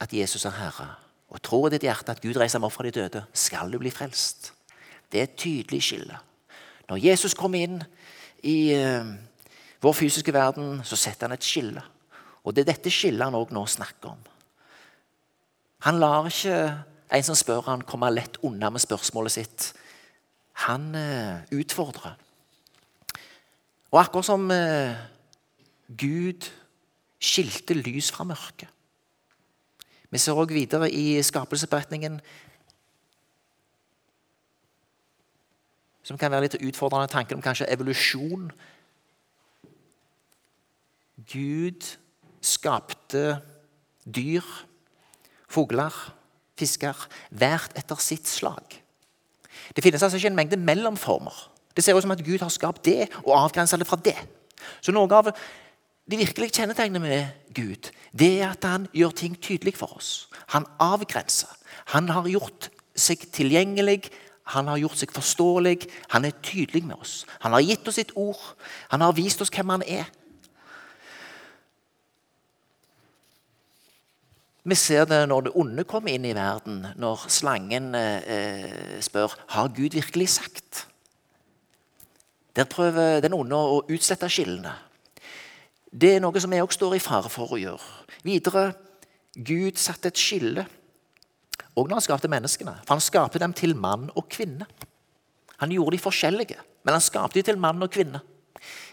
at 0.01 0.13
Jesus 0.13 0.45
er 0.49 0.57
Herre, 0.57 0.89
og 1.31 1.43
tror 1.43 1.69
i 1.69 1.75
ditt 1.75 1.87
hjerte 1.87 2.15
at 2.15 2.23
Gud 2.23 2.39
reiser 2.39 2.59
ham 2.59 2.67
opp 2.67 2.75
fra 2.75 2.87
de 2.87 2.95
døde, 2.95 3.23
skal 3.33 3.71
du 3.71 3.79
bli 3.79 3.93
frelst. 3.95 4.53
Det 5.13 5.21
er 5.21 5.29
et 5.29 5.39
tydelig 5.39 5.83
skille. 5.83 6.19
Når 6.91 7.03
Jesus 7.05 7.35
kommer 7.39 7.63
inn 7.63 7.79
i 8.47 8.73
uh, 8.75 9.07
vår 9.83 9.95
fysiske 9.95 10.35
verden, 10.35 10.81
så 10.87 10.99
setter 10.99 11.29
han 11.29 11.37
et 11.37 11.47
skille. 11.47 11.83
Og 12.43 12.55
det 12.55 12.65
er 12.65 12.73
dette 12.73 12.93
skillet 12.95 13.27
han 13.27 13.37
òg 13.37 13.53
nå 13.55 13.63
snakker 13.69 14.15
om. 14.15 14.25
Han 15.87 16.01
lar 16.01 16.29
ikke 16.29 16.57
en 17.11 17.27
som 17.27 17.39
spør 17.39 17.69
han 17.69 17.85
komme 17.87 18.11
lett 18.13 18.39
unna 18.47 18.71
med 18.71 18.83
spørsmålet 18.83 19.35
sitt. 19.35 19.71
Han 20.67 20.91
uh, 20.95 21.43
utfordrer. 21.55 22.17
Og 23.91 24.01
akkurat 24.03 24.27
som 24.27 24.51
uh, 24.51 24.99
Gud 25.99 26.51
skilte 27.21 27.77
lys 27.77 28.11
fra 28.15 28.25
mørket. 28.25 28.69
Vi 30.11 30.19
ser 30.19 30.39
òg 30.39 30.51
videre 30.57 30.89
i 30.91 31.21
skapelsesberetningen 31.23 32.19
som 36.03 36.19
kan 36.19 36.33
være 36.33 36.49
litt 36.49 36.59
utfordrende 36.59 37.11
tanken 37.13 37.39
om 37.39 37.45
kanskje 37.45 37.69
evolusjon. 37.71 38.49
Gud 41.31 41.87
skapte 42.43 43.39
dyr, 44.03 44.47
fugler, 45.47 45.95
fisker, 46.59 47.07
hvert 47.31 47.77
etter 47.79 48.03
sitt 48.03 48.27
slag. 48.27 48.81
Det 49.77 49.85
finnes 49.85 50.03
altså 50.03 50.19
ikke 50.19 50.33
en 50.33 50.41
mengde 50.41 50.59
mellomformer. 50.59 51.37
Det 51.77 51.85
ser 51.85 51.95
ut 51.95 52.03
som 52.03 52.17
at 52.17 52.25
Gud 52.27 52.43
har 52.43 52.51
skapt 52.51 52.85
det 52.89 53.07
og 53.23 53.37
avgrensa 53.37 53.79
det 53.79 53.87
fra 53.87 54.01
det. 54.01 54.17
Så 54.83 54.93
noe 54.93 55.07
av 55.15 55.31
de 56.11 56.19
virkelig 56.19 56.51
kjennetegnet 56.57 57.03
med 57.03 57.55
Gud 57.55 57.93
det 58.11 58.31
er 58.41 58.51
at 58.51 58.65
han 58.67 58.89
gjør 58.97 59.13
ting 59.15 59.37
tydelig 59.39 59.77
for 59.79 59.95
oss. 59.95 60.29
Han 60.51 60.67
avgrenser. 60.83 61.51
Han 61.95 62.09
har 62.11 62.27
gjort 62.27 62.67
seg 62.99 63.23
tilgjengelig 63.31 64.11
han 64.51 64.67
har 64.71 64.81
gjort 64.83 64.99
seg 64.99 65.13
forståelig, 65.15 65.85
han 66.11 66.27
er 66.27 66.39
tydelig 66.43 66.83
med 66.87 66.99
oss. 66.99 67.21
Han 67.45 67.55
har 67.55 67.63
gitt 67.63 67.87
oss 67.89 68.01
sitt 68.01 68.15
ord, 68.19 68.41
han 68.91 69.05
har 69.05 69.15
vist 69.15 69.43
oss 69.45 69.53
hvem 69.55 69.77
han 69.77 69.85
er. 69.87 70.09
Vi 74.67 74.77
ser 74.77 75.07
det 75.09 75.23
når 75.31 75.47
det 75.47 75.55
onde 75.57 75.87
kommer 75.89 76.13
inn 76.13 76.27
i 76.29 76.35
verden, 76.37 76.83
når 77.01 77.25
slangen 77.33 77.95
eh, 77.97 78.99
spør 79.03 79.39
har 79.55 79.73
Gud 79.77 79.97
virkelig 79.97 80.29
sagt. 80.35 80.85
Der 82.59 82.69
prøver 82.69 83.23
den 83.25 83.35
onde 83.35 83.57
å 83.57 83.81
utsette 83.89 84.29
skillene. 84.29 84.75
Det 85.91 86.17
er 86.17 86.23
noe 86.23 86.41
som 86.43 86.53
vi 86.53 86.61
også 86.63 86.79
står 86.79 86.97
i 86.97 87.03
fare 87.03 87.31
for 87.33 87.55
å 87.55 87.59
gjøre. 87.59 87.97
Videre 88.27 88.69
Gud 89.35 89.79
satte 89.79 90.11
et 90.11 90.19
skille 90.19 90.67
og 91.79 91.89
når 91.89 92.01
han 92.01 92.05
skapte 92.05 92.31
menneskene. 92.31 92.75
For 92.85 92.97
han 92.97 93.05
skapte 93.05 93.41
dem 93.43 93.55
til 93.57 93.77
mann 93.79 94.09
og 94.19 94.29
kvinne. 94.33 94.67
Han 95.61 95.73
gjorde 95.75 95.97
de 95.97 96.03
forskjellige, 96.03 96.59
men 96.85 96.97
han 96.97 97.05
skapte 97.05 97.39
de 97.39 97.45
til 97.47 97.61
mann 97.61 97.83
og 97.85 97.93
kvinne. 97.93 98.23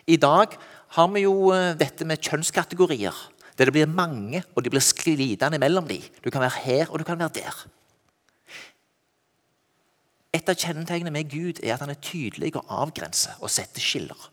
I 0.08 0.18
dag 0.20 0.54
har 0.96 1.10
vi 1.12 1.26
jo 1.26 1.50
eh, 1.56 1.74
dette 1.80 2.06
med 2.08 2.22
kjønnskategorier, 2.24 3.16
der 3.58 3.68
det 3.68 3.74
blir 3.76 3.90
mange, 3.90 4.44
og 4.56 4.64
de 4.64 4.72
blir 4.72 4.84
sklidende 4.84 5.60
mellom 5.60 5.88
dem. 5.90 6.04
Du 6.24 6.30
kan 6.30 6.44
være 6.44 6.62
her, 6.64 6.92
og 6.92 7.00
du 7.00 7.08
kan 7.08 7.20
være 7.20 7.42
der. 7.42 7.66
Et 10.36 10.50
av 10.50 10.56
kjennetegnene 10.60 11.12
med 11.12 11.32
Gud 11.32 11.64
er 11.64 11.74
at 11.76 11.84
han 11.84 11.92
er 11.92 12.00
tydelig 12.04 12.54
og 12.56 12.68
avgrenser 12.84 13.40
og 13.42 13.52
setter 13.52 13.84
skiller. 13.84 14.30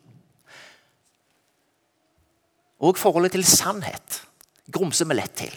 Og 2.85 2.99
forholdet 3.01 3.33
til 3.33 3.47
sannhet 3.49 4.21
grumser 4.73 5.09
vi 5.09 5.17
lett 5.17 5.37
til. 5.39 5.55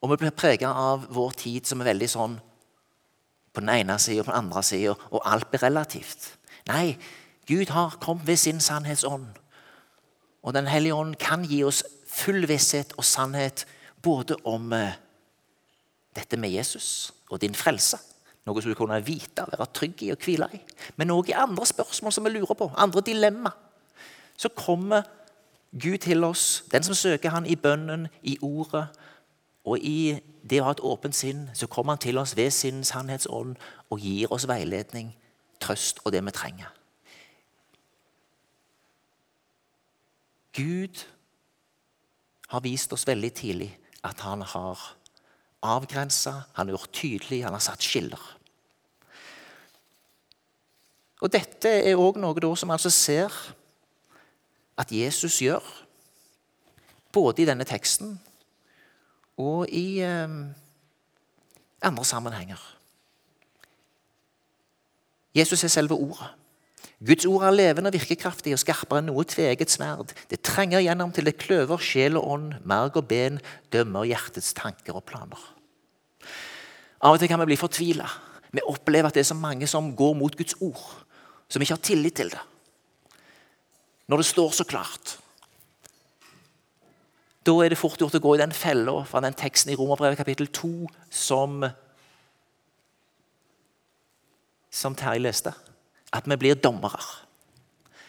Og 0.00 0.10
vi 0.12 0.20
blir 0.20 0.36
prega 0.36 0.70
av 0.72 1.06
vår 1.12 1.36
tid 1.40 1.68
som 1.68 1.80
er 1.80 1.92
veldig 1.92 2.08
sånn 2.12 2.38
på 3.54 3.62
den 3.62 3.70
ene 3.72 3.96
sida 4.02 4.22
og 4.22 4.26
på 4.26 4.32
den 4.32 4.40
andre 4.40 4.62
sida, 4.66 4.94
og 5.12 5.22
alt 5.30 5.48
blir 5.50 5.62
relativt. 5.62 6.26
Nei, 6.68 6.96
Gud 7.48 7.70
har 7.72 7.98
kommet 8.02 8.26
ved 8.26 8.40
sin 8.40 8.60
sannhetsånd. 8.60 9.26
Og 10.44 10.52
Den 10.52 10.66
hellige 10.68 10.94
ånd 10.94 11.16
kan 11.16 11.44
gi 11.48 11.62
oss 11.64 11.82
full 12.08 12.44
visshet 12.48 12.92
og 12.98 13.04
sannhet 13.04 13.64
både 14.02 14.36
om 14.44 14.72
eh, 14.76 14.96
dette 16.16 16.36
med 16.36 16.52
Jesus 16.52 17.12
og 17.30 17.40
din 17.40 17.56
frelse. 17.56 17.98
Noe 18.44 18.60
som 18.60 18.74
du 18.74 18.76
kunne 18.76 19.00
vite, 19.04 19.46
være 19.48 19.70
trygg 19.72 20.02
i 20.04 20.10
og 20.12 20.20
hvile 20.20 20.50
i. 20.52 20.60
Men 21.00 21.14
òg 21.14 21.30
i 21.32 21.38
andre 21.38 21.64
spørsmål 21.64 22.12
som 22.12 22.26
vi 22.28 22.34
lurer 22.34 22.58
på, 22.58 22.68
andre 22.76 23.00
dilemma. 23.00 23.54
Så 24.36 24.48
kommer 24.48 25.02
Gud 25.80 25.98
til 25.98 26.24
oss, 26.24 26.64
den 26.72 26.82
som 26.82 26.94
søker 26.94 27.30
Han 27.30 27.46
i 27.46 27.56
bønnen, 27.56 28.08
i 28.22 28.38
ordet, 28.42 28.86
og 29.64 29.78
i 29.78 30.20
det 30.50 30.60
å 30.60 30.68
ha 30.68 30.74
et 30.76 30.84
åpent 30.84 31.16
sinn 31.16 31.46
så 31.56 31.66
kommer 31.72 31.96
han 31.96 32.02
til 32.04 32.18
oss 32.20 32.36
ved 32.36 32.50
sin 32.52 32.82
sannhetsånd 32.84 33.56
og 33.90 34.00
gir 34.00 34.32
oss 34.32 34.44
veiledning, 34.48 35.14
trøst 35.60 36.02
og 36.04 36.12
det 36.12 36.20
vi 36.24 36.34
trenger. 36.36 36.68
Gud 40.54 41.00
har 42.52 42.62
vist 42.62 42.92
oss 42.92 43.06
veldig 43.08 43.32
tidlig 43.34 43.70
at 44.04 44.20
han 44.20 44.44
har 44.46 44.84
avgrensa, 45.64 46.44
han 46.52 46.68
har 46.68 46.76
gjort 46.76 46.92
tydelig, 46.92 47.42
han 47.44 47.56
har 47.56 47.64
satt 47.64 47.82
skiller. 47.82 48.20
Og 51.24 51.32
Dette 51.32 51.70
er 51.88 51.96
òg 51.96 52.20
noe 52.20 52.56
som 52.60 52.70
altså 52.74 52.92
ser 52.92 53.32
at 54.78 54.92
Jesus 54.92 55.38
gjør, 55.42 55.64
både 57.14 57.42
i 57.42 57.46
denne 57.46 57.66
teksten 57.66 58.16
og 59.38 59.68
i 59.70 60.00
eh, 60.02 60.38
andre 61.82 62.04
sammenhenger. 62.04 62.62
Jesus 65.34 65.64
er 65.64 65.72
selve 65.72 65.94
ordet. 65.94 66.30
Guds 67.04 67.26
ord 67.26 67.42
er 67.44 67.54
levende, 67.54 67.92
virkekraftig 67.92 68.54
og 68.54 68.60
skarpere 68.62 69.02
enn 69.02 69.10
noe 69.10 69.24
tveget 69.28 69.72
sverd. 69.72 70.14
Det 70.30 70.40
trenger 70.46 70.82
gjennom 70.84 71.10
til 71.12 71.26
det 71.26 71.36
kløver 71.42 71.82
sjel 71.82 72.16
og 72.20 72.28
ånd, 72.36 72.52
merg 72.64 72.96
og 73.00 73.08
ben, 73.10 73.40
dømmer 73.74 74.06
hjertets 74.08 74.54
tanker 74.56 74.96
og 74.96 75.04
planer. 75.08 75.40
Av 77.04 77.16
og 77.16 77.20
til 77.20 77.28
kan 77.28 77.42
vi 77.42 77.50
bli 77.50 77.60
fortvila. 77.60 78.06
Vi 78.54 78.62
opplever 78.70 79.10
at 79.10 79.18
det 79.18 79.24
er 79.24 79.32
så 79.32 79.36
mange 79.36 79.66
som 79.68 79.90
går 79.98 80.14
mot 80.16 80.36
Guds 80.38 80.56
ord, 80.62 80.84
som 81.50 81.62
ikke 81.62 81.76
har 81.76 81.86
tillit 81.90 82.16
til 82.22 82.30
det. 82.32 82.40
Når 84.08 84.20
det 84.20 84.26
står 84.26 84.50
så 84.50 84.64
klart. 84.64 85.18
Da 87.44 87.52
er 87.60 87.72
det 87.72 87.78
fort 87.78 88.00
gjort 88.00 88.16
å 88.16 88.22
gå 88.24 88.34
i 88.36 88.40
den 88.40 88.54
fella 88.56 89.02
fra 89.08 89.20
den 89.24 89.36
teksten 89.36 89.72
i 89.72 89.76
Romerbrevet 89.76 90.16
kapittel 90.20 90.48
2 90.48 90.88
som, 91.12 91.64
som 94.72 94.96
Terje 94.96 95.20
leste. 95.20 95.52
At 96.12 96.28
vi 96.30 96.38
blir 96.40 96.56
dommere. 96.56 97.00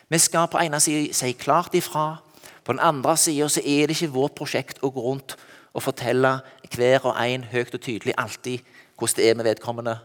Vi 0.07 0.19
skal 0.21 0.47
på 0.47 0.61
ene 0.61 0.79
side 0.79 1.13
si 1.17 1.33
klart 1.33 1.75
ifra. 1.75 2.21
På 2.63 2.73
den 2.73 2.83
andre 2.83 3.17
sida 3.17 3.49
er 3.59 3.87
det 3.87 3.97
ikke 3.97 4.13
vårt 4.15 4.37
prosjekt 4.39 4.79
å 4.83 4.91
gå 4.93 5.03
rundt 5.03 5.35
og 5.75 5.83
fortelle 5.83 6.37
hver 6.71 7.03
og 7.03 7.19
en 7.19 7.43
høyt 7.51 7.75
og 7.75 7.83
tydelig 7.83 8.15
alltid 8.17 8.63
hvordan 8.95 9.17
det 9.17 9.29
er 9.29 9.35
med 9.35 9.49
vedkommende. 9.49 9.97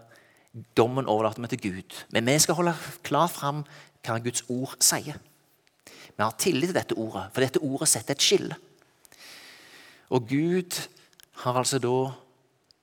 Dommen 0.77 1.07
overlater 1.07 1.43
vi 1.43 1.53
til 1.53 1.63
Gud. 1.69 1.99
Men 2.11 2.27
vi 2.27 2.39
skal 2.43 2.59
holde 2.59 2.75
klart 3.07 3.31
fram 3.31 3.63
hva 4.03 4.19
Guds 4.19 4.43
ord 4.49 4.75
sier. 4.83 5.21
Vi 6.21 6.25
har 6.25 6.35
tillit 6.37 6.69
til 6.69 6.77
dette 6.77 6.97
ordet, 7.01 7.31
for 7.33 7.41
dette 7.41 7.61
ordet 7.65 7.87
setter 7.89 8.13
et 8.13 8.21
skille. 8.21 8.57
Og 10.13 10.27
Gud 10.29 10.77
har 11.41 11.57
altså 11.57 11.79
da 11.81 12.11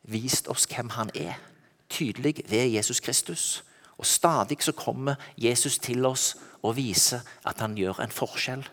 vist 0.10 0.50
oss 0.50 0.65
hvem 0.65 0.89
han 0.96 1.12
er, 1.13 1.36
tydelig 1.86 2.39
ved 2.50 2.72
Jesus 2.74 3.00
Kristus. 3.00 3.63
Og 4.01 4.10
stadig 4.10 4.58
så 4.65 4.74
kommer 4.74 5.22
Jesus 5.38 5.77
til 5.77 6.06
oss 6.10 6.32
og 6.65 6.79
viser 6.79 7.22
at 7.46 7.62
han 7.62 7.77
gjør 7.77 8.01
en 8.01 8.15
forskjell. 8.15 8.65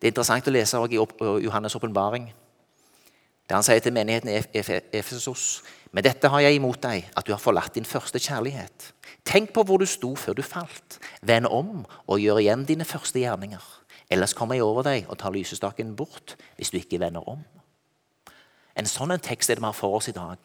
Det 0.00 0.08
er 0.08 0.14
interessant 0.14 0.48
å 0.48 0.56
lese 0.56 0.80
i 0.88 0.96
Johannes' 0.96 1.76
åpenbaring, 1.76 2.30
der 3.46 3.58
han 3.58 3.66
sier 3.66 3.82
til 3.82 3.94
menigheten 3.94 4.30
i 4.30 4.62
Efesos 4.98 5.62
med 5.96 6.04
dette 6.04 6.28
har 6.28 6.42
jeg 6.44 6.58
imot 6.58 6.82
deg, 6.82 7.06
at 7.16 7.24
du 7.24 7.32
har 7.32 7.40
forlatt 7.40 7.76
din 7.78 7.86
første 7.88 8.20
kjærlighet. 8.20 8.90
Tenk 9.24 9.54
på 9.54 9.62
hvor 9.64 9.80
du 9.80 9.86
sto 9.88 10.10
før 10.18 10.36
du 10.36 10.42
falt. 10.44 10.98
Vend 11.22 11.48
om 11.48 11.86
og 11.86 12.20
gjør 12.20 12.42
igjen 12.42 12.66
dine 12.68 12.84
første 12.84 13.22
gjerninger. 13.22 13.62
Ellers 14.12 14.34
kommer 14.36 14.58
jeg 14.58 14.66
over 14.66 14.84
deg 14.86 15.06
og 15.08 15.16
tar 15.22 15.32
lysestaken 15.34 15.94
bort 15.96 16.36
hvis 16.58 16.74
du 16.74 16.76
ikke 16.80 17.00
vender 17.00 17.24
om. 17.24 17.40
En 18.76 18.88
sånn 18.90 19.14
en 19.14 19.22
tekst 19.24 19.48
er 19.48 19.56
det 19.56 19.64
vi 19.64 19.70
har 19.70 19.78
for 19.78 19.96
oss 19.96 20.10
i 20.10 20.16
dag. 20.16 20.36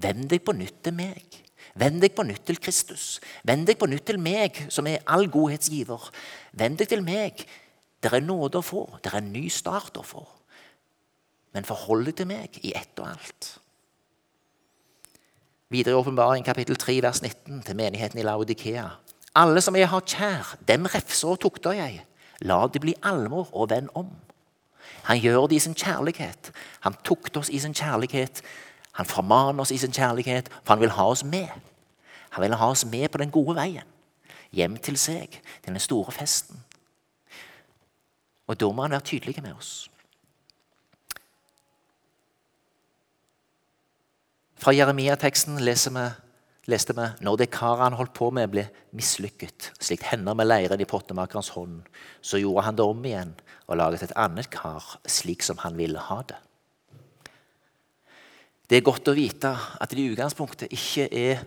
Vend 0.00 0.30
deg 0.30 0.40
på 0.46 0.54
nytt 0.56 0.80
til 0.86 0.96
meg. 0.96 1.36
Vend 1.76 2.00
deg 2.00 2.14
på 2.16 2.24
nytt 2.24 2.46
til 2.48 2.58
Kristus. 2.62 3.18
Vend 3.44 3.68
deg 3.68 3.76
på 3.76 3.90
nytt 3.90 4.06
til 4.08 4.20
meg, 4.22 4.56
som 4.72 4.88
er 4.88 5.04
all 5.04 5.28
godhetsgiver. 5.28 6.08
Vend 6.56 6.80
deg 6.80 6.88
til 6.88 7.04
meg. 7.04 7.44
Det 8.00 8.12
er 8.12 8.24
nåde 8.24 8.62
å 8.62 8.64
få. 8.64 8.86
Det 9.04 9.12
er 9.12 9.20
en 9.20 9.32
ny 9.34 9.50
start 9.52 10.00
å 10.00 10.06
få. 10.06 10.24
Men 11.54 11.64
forhold 11.64 12.12
til 12.12 12.26
meg 12.26 12.58
i 12.62 12.72
ett 12.76 12.98
og 12.98 13.08
alt. 13.12 13.50
Videre 15.70 15.94
i 15.94 15.98
Åpenbaring 15.98 16.44
kapittel 16.44 16.76
3 16.76 17.02
vers 17.02 17.22
19 17.22 17.62
til 17.62 17.76
menigheten 17.76 18.18
i 18.18 18.26
Laudikea. 18.26 18.88
Alle 19.34 19.60
som 19.60 19.76
jeg 19.76 19.88
har 19.88 20.00
kjær, 20.06 20.56
dem 20.68 20.86
refser 20.86 21.28
og 21.28 21.40
tukter 21.42 21.72
jeg. 21.74 22.04
La 22.42 22.66
det 22.66 22.82
bli 22.82 22.94
alvor 23.02 23.48
og 23.52 23.70
vend 23.70 23.88
om. 23.94 24.10
Han 25.04 25.18
gjør 25.18 25.46
det 25.46 25.56
i 25.56 25.64
sin 25.64 25.74
kjærlighet. 25.74 26.52
Han 26.80 26.94
tukter 27.04 27.40
oss 27.40 27.48
i 27.48 27.58
sin 27.58 27.74
kjærlighet. 27.74 28.42
Han 28.92 29.06
formaner 29.06 29.60
oss 29.60 29.70
i 29.70 29.78
sin 29.78 29.92
kjærlighet, 29.92 30.50
for 30.62 30.74
han 30.74 30.80
vil 30.80 30.90
ha 30.90 31.08
oss 31.10 31.24
med. 31.24 31.48
Han 32.30 32.42
vil 32.42 32.54
ha 32.54 32.70
oss 32.70 32.84
med 32.84 33.08
på 33.08 33.18
den 33.18 33.30
gode 33.30 33.56
veien. 33.56 33.88
Hjem 34.52 34.76
til 34.76 34.98
seg, 34.98 35.40
til 35.62 35.72
den 35.72 35.80
store 35.80 36.12
festen. 36.12 36.62
Og 38.46 38.60
da 38.60 38.70
må 38.70 38.82
han 38.82 38.94
være 38.94 39.00
tydelig 39.00 39.42
med 39.42 39.52
oss. 39.58 39.90
Fra 44.60 44.72
Jeremia-teksten 44.74 45.58
leste 45.60 46.94
vi 46.96 47.08
når 47.24 47.40
det 47.40 47.50
karet 47.52 47.84
han 47.84 47.96
holdt 47.98 48.14
på 48.16 48.30
med, 48.34 48.50
ble 48.52 48.66
mislykket, 48.96 49.72
slik 49.82 50.06
hender 50.08 50.36
med 50.38 50.48
leiren 50.48 50.80
i 50.80 50.88
pottemakerens 50.88 51.52
hånd, 51.56 51.82
så 52.22 52.40
gjorde 52.40 52.66
han 52.68 52.78
det 52.78 52.86
om 52.86 53.04
igjen 53.04 53.34
og 53.66 53.78
laget 53.80 54.06
et 54.06 54.16
annet 54.20 54.50
kar 54.52 54.96
slik 55.10 55.44
som 55.44 55.60
han 55.64 55.76
ville 55.78 56.00
ha 56.10 56.20
det. 56.28 56.38
Det 58.64 58.78
er 58.78 58.86
godt 58.86 59.10
å 59.10 59.16
vite 59.16 59.50
at 59.52 59.92
det 59.92 60.00
i 60.00 60.12
utgangspunktet 60.14 60.72
ikke 60.72 61.10
er 61.10 61.42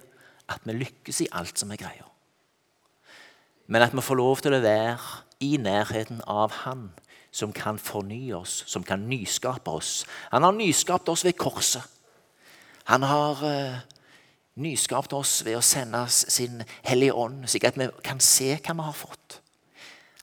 at 0.48 0.68
vi 0.68 0.76
lykkes 0.78 1.24
i 1.26 1.32
alt 1.36 1.58
som 1.58 1.72
er 1.74 1.82
greia, 1.82 2.06
men 3.68 3.84
at 3.84 3.96
vi 3.96 4.04
får 4.04 4.20
lov 4.20 4.44
til 4.44 4.56
å 4.56 4.64
være 4.64 5.24
i 5.44 5.58
nærheten 5.60 6.22
av 6.30 6.64
Han 6.64 6.88
som 7.38 7.52
kan 7.54 7.78
fornye 7.78 8.34
oss, 8.38 8.64
som 8.66 8.84
kan 8.84 9.04
nyskape 9.10 9.70
oss. 9.70 10.06
Han 10.32 10.46
har 10.48 10.56
nyskapt 10.56 11.10
oss 11.12 11.26
ved 11.26 11.38
korset. 11.38 11.84
Han 12.88 13.04
har 13.04 13.44
uh, 13.44 13.80
nyskapt 14.64 15.14
oss 15.14 15.42
ved 15.46 15.58
å 15.60 15.66
sende 15.66 16.06
sin 16.10 16.62
Hellige 16.88 17.16
Ånd, 17.16 17.44
slik 17.50 17.68
at 17.68 17.78
vi 17.80 17.90
kan 18.06 18.22
se 18.24 18.54
hva 18.56 18.76
vi 18.78 18.88
har 18.88 18.96
fått. 18.96 19.42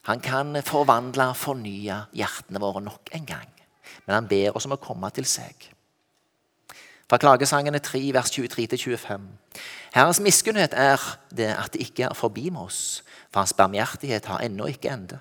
Han 0.09 0.21
kan 0.21 0.56
forvandle 0.64 1.30
og 1.33 1.38
fornye 1.40 2.02
hjertene 2.16 2.61
våre 2.61 2.83
nok 2.85 3.12
en 3.16 3.28
gang. 3.28 3.49
Men 4.04 4.18
han 4.18 4.28
ber 4.28 4.56
oss 4.56 4.66
om 4.68 4.76
å 4.76 4.80
komme 4.80 5.09
til 5.16 5.25
seg. 5.28 5.71
Fra 7.09 7.21
Klagesangene 7.21 7.80
3, 7.85 8.00
vers 8.16 8.33
23-25. 8.33 9.26
Herrens 9.94 10.21
miskunnhet 10.25 10.76
er 10.76 11.00
det 11.37 11.50
at 11.52 11.73
det 11.73 11.85
ikke 11.85 12.09
er 12.09 12.16
forbi 12.16 12.49
med 12.50 12.64
oss, 12.66 13.02
for 13.30 13.44
hans 13.44 13.56
barmhjertighet 13.56 14.28
har 14.28 14.44
ennå 14.44 14.68
ikke 14.73 14.92
ende. 14.92 15.21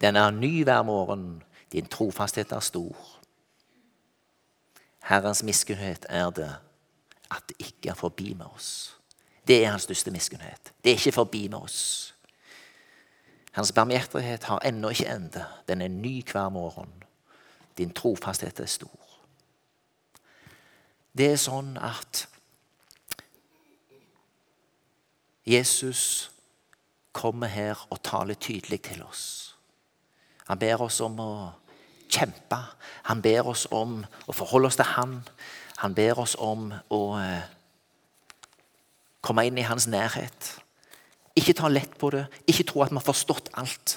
Den 0.00 0.16
er 0.16 0.32
ny 0.32 0.62
hver 0.64 0.84
morgen, 0.84 1.42
din 1.72 1.88
trofasthet 1.88 2.52
er 2.52 2.64
stor. 2.64 3.19
Herrens 5.10 5.42
miskunnhet 5.42 6.06
er 6.08 6.30
det 6.30 6.52
at 7.30 7.42
det 7.48 7.56
ikke 7.58 7.90
er 7.90 7.98
forbi 7.98 8.34
med 8.34 8.46
oss. 8.46 8.96
Det 9.46 9.64
er 9.64 9.70
hans 9.70 9.82
største 9.82 10.10
miskunnhet. 10.10 10.72
Det 10.84 10.92
er 10.92 10.98
ikke 10.98 11.12
forbi 11.12 11.48
med 11.48 11.58
oss. 11.58 12.14
Hans 13.52 13.72
barmhjertighet 13.72 14.44
har 14.44 14.62
ennå 14.64 14.88
ikke 14.88 15.08
ende. 15.10 15.44
Den 15.68 15.82
er 15.82 15.88
ny 15.88 16.22
hver 16.30 16.48
morgen. 16.48 17.02
Din 17.78 17.90
trofasthet 17.90 18.60
er 18.60 18.66
stor. 18.66 19.00
Det 21.18 21.32
er 21.32 21.40
sånn 21.42 21.74
at 21.82 22.28
Jesus 25.46 26.30
kommer 27.12 27.50
her 27.50 27.86
og 27.90 27.98
taler 28.06 28.38
tydelig 28.38 28.82
til 28.86 29.02
oss. 29.02 29.56
Han 30.46 30.58
ber 30.58 30.86
oss 30.86 31.00
om 31.02 31.18
å 31.18 31.32
kjempe. 32.10 32.58
Han 33.08 33.22
ber 33.22 33.48
oss 33.50 33.66
om 33.70 34.00
å 34.26 34.34
forholde 34.36 34.70
oss 34.70 34.78
til 34.80 34.88
Han. 34.96 35.20
Han 35.80 35.94
ber 35.96 36.18
oss 36.20 36.36
om 36.38 36.68
å 36.92 37.00
eh, 37.20 37.48
komme 39.24 39.46
inn 39.48 39.58
i 39.58 39.66
hans 39.66 39.88
nærhet. 39.90 40.52
Ikke 41.38 41.54
ta 41.56 41.70
lett 41.70 41.96
på 41.98 42.10
det, 42.12 42.26
ikke 42.50 42.66
tro 42.68 42.82
at 42.84 42.92
vi 42.92 42.98
har 42.98 43.06
forstått 43.06 43.52
alt. 43.60 43.96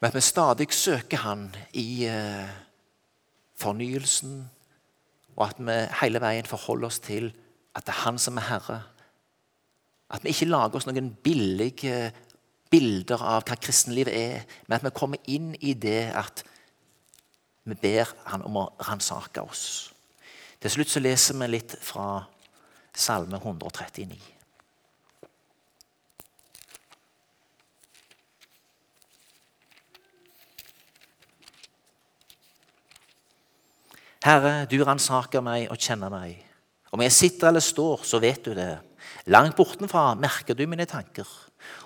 Men 0.00 0.10
at 0.10 0.16
vi 0.16 0.24
stadig 0.24 0.68
søker 0.72 1.24
Han 1.24 1.48
i 1.72 2.06
eh, 2.08 2.50
fornyelsen, 3.60 4.42
og 5.34 5.46
at 5.48 5.58
vi 5.58 5.78
hele 6.00 6.22
veien 6.22 6.46
forholder 6.46 6.90
oss 6.90 7.00
til 7.02 7.32
at 7.74 7.86
det 7.86 7.94
er 7.94 8.04
Han 8.04 8.18
som 8.22 8.38
er 8.38 8.48
Herre. 8.48 8.82
At 10.14 10.22
vi 10.24 10.30
ikke 10.30 10.50
lager 10.50 10.78
oss 10.78 10.86
noen 10.86 11.10
billige 11.24 12.12
bilder 12.74 13.22
av 13.22 13.46
hva 13.46 13.56
kristenlivet 13.60 14.14
er, 14.18 14.44
men 14.66 14.78
at 14.80 14.84
vi 14.86 14.94
kommer 14.96 15.30
inn 15.30 15.52
i 15.62 15.76
det 15.78 16.10
at 16.18 16.42
vi 17.64 17.76
ber 17.80 18.10
Han 18.28 18.44
om 18.44 18.58
å 18.60 18.68
ransake 18.84 19.40
oss. 19.40 19.94
Til 20.60 20.72
slutt 20.72 20.90
så 20.92 21.00
leser 21.00 21.38
vi 21.38 21.48
litt 21.54 21.76
fra 21.80 22.24
Salme 22.94 23.40
139. 23.40 24.18
Herre, 34.24 34.64
du 34.64 34.78
ransaker 34.80 35.42
meg 35.44 35.66
og 35.68 35.76
kjenner 35.76 36.08
meg. 36.08 36.38
Om 36.94 37.02
jeg 37.04 37.12
sitter 37.12 37.50
eller 37.50 37.60
står, 37.60 38.06
så 38.08 38.20
vet 38.24 38.46
du 38.46 38.54
det. 38.56 38.78
Langt 39.28 39.56
bortenfra 39.58 40.14
merker 40.16 40.56
du 40.56 40.64
mine 40.64 40.86
tanker. 40.88 41.28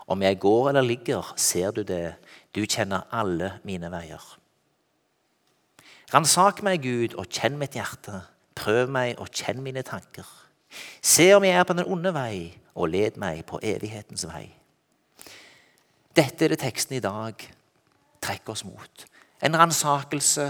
Om 0.09 0.23
jeg 0.25 0.40
går 0.40 0.68
eller 0.71 0.87
ligger, 0.87 1.33
ser 1.37 1.71
du 1.77 1.83
det. 1.85 2.16
Du 2.55 2.62
kjenner 2.64 3.07
alle 3.12 3.59
mine 3.64 3.90
veier. 3.92 4.25
Ransak 6.14 6.62
meg, 6.64 6.81
Gud, 6.83 7.18
og 7.21 7.29
kjenn 7.29 7.59
mitt 7.61 7.77
hjerte. 7.77 8.23
Prøv 8.57 8.88
meg 8.90 9.18
og 9.21 9.29
kjenn 9.29 9.61
mine 9.62 9.85
tanker. 9.85 10.27
Se 11.05 11.29
om 11.37 11.44
jeg 11.44 11.57
er 11.57 11.66
på 11.68 11.77
den 11.77 11.88
onde 11.88 12.14
vei, 12.16 12.57
og 12.75 12.88
led 12.92 13.21
meg 13.21 13.44
på 13.49 13.61
evighetens 13.62 14.25
vei. 14.29 14.47
Dette 16.16 16.47
er 16.47 16.55
det 16.55 16.62
teksten 16.62 16.97
i 16.97 17.05
dag 17.05 17.37
trekker 18.25 18.57
oss 18.57 18.64
mot. 18.66 19.05
En 19.44 19.55
ransakelse 19.57 20.49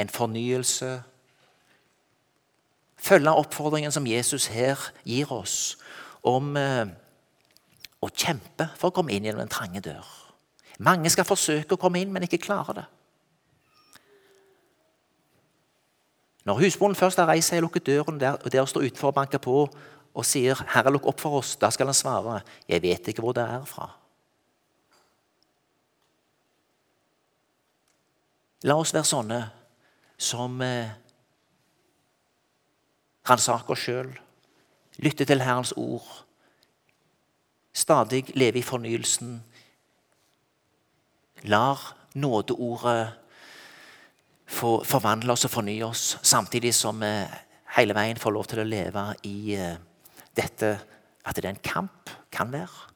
en 0.00 0.08
fornyelse. 0.08 1.02
Følge 2.96 3.30
oppfordringen 3.30 3.92
som 3.92 4.06
Jesus 4.06 4.46
her 4.46 4.78
gir 5.04 5.32
oss 5.32 5.78
om 6.22 6.56
å 8.00 8.08
kjempe 8.08 8.70
for 8.78 8.90
å 8.90 8.94
komme 8.96 9.12
inn 9.12 9.26
gjennom 9.26 9.44
den 9.44 9.52
trange 9.52 9.82
dør. 9.84 10.06
Mange 10.80 11.10
skal 11.12 11.28
forsøke 11.28 11.76
å 11.76 11.80
komme 11.80 12.00
inn, 12.00 12.12
men 12.12 12.24
ikke 12.24 12.40
klare 12.40 12.76
det. 12.78 12.86
Når 16.48 16.62
husbonden 16.64 16.96
først 16.96 17.20
har 17.20 17.28
reist 17.28 17.52
seg 17.52 17.60
og 17.60 17.68
lukket 17.68 17.86
døren 17.90 18.20
der, 18.20 18.38
og 18.40 18.52
der 18.52 18.64
står 18.66 18.88
utenfor 18.88 19.12
og 19.12 19.18
banker 19.18 19.38
på 19.38 19.56
og 20.14 20.24
sier 20.26 20.54
'Herre, 20.54 20.90
lukk 20.90 21.06
opp 21.06 21.20
for 21.20 21.38
oss', 21.38 21.56
da 21.60 21.70
skal 21.70 21.86
han 21.86 21.94
svare 21.94 22.42
'Jeg 22.68 22.82
vet 22.82 23.08
ikke 23.08 23.22
hvor 23.22 23.32
det 23.32 23.42
er 23.42 23.64
fra'. 23.64 23.90
La 28.62 28.74
oss 28.74 28.94
være 28.94 29.04
sånne 29.04 29.50
som 30.18 30.62
eh, 30.62 30.90
ransaker 33.28 33.70
oss 33.70 33.78
sjøl, 33.78 34.18
lytter 34.98 35.24
til 35.24 35.40
Herrens 35.40 35.72
ord, 35.76 36.24
stadig 37.72 38.24
leve 38.34 38.58
i 38.58 38.66
fornyelsen, 38.66 39.38
lar 41.42 41.80
nådeordet 42.14 43.12
få 44.50 44.80
forvandle 44.84 45.32
oss 45.32 45.46
og 45.46 45.54
fornye 45.54 45.86
oss, 45.86 46.18
samtidig 46.22 46.74
som 46.74 47.00
vi 47.00 47.12
hele 47.76 47.94
veien 47.94 48.18
får 48.18 48.34
lov 48.34 48.48
til 48.50 48.62
å 48.62 48.66
leve 48.66 49.04
i 49.28 49.54
eh, 49.54 49.78
dette 50.36 50.72
at 51.24 51.36
det 51.36 51.44
er 51.44 51.52
en 51.52 51.62
kamp, 51.62 52.10
kan 52.32 52.50
være. 52.52 52.88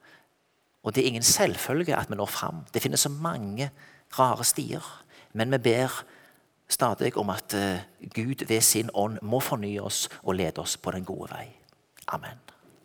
Og 0.85 0.95
det 0.95 1.05
er 1.05 1.13
ingen 1.13 1.27
selvfølge 1.27 1.97
at 1.97 2.11
vi 2.11 2.19
når 2.19 2.33
fram. 2.33 2.65
Det 2.75 2.83
finnes 2.83 3.01
så 3.01 3.13
mange 3.13 3.71
rare 4.19 4.45
stier. 4.45 4.85
Men 5.33 5.53
vi 5.55 5.59
ber 5.71 6.03
stadig 6.69 7.15
om 7.17 7.31
at 7.31 7.55
eh, 7.55 7.85
Gud 8.15 8.47
ved 8.49 8.61
sin 8.61 8.91
ånd 8.95 9.21
må 9.23 9.41
fornye 9.41 9.83
oss 9.83 10.09
og 10.23 10.35
lede 10.41 10.61
oss 10.65 10.77
på 10.77 10.95
den 10.95 11.07
gode 11.07 11.31
vei. 11.33 11.47
Amen. 12.13 12.44